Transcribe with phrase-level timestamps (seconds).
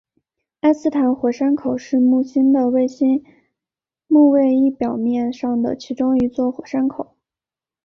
[0.61, 3.23] 埃斯坦火山口是木星的卫星
[4.07, 7.15] 木卫一表面上的其中一座火山口。